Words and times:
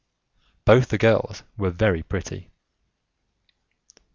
Both 0.65 0.87
the 0.87 0.97
girls 0.97 1.43
were 1.57 1.69
very 1.69 2.01
pretty. 2.01 2.49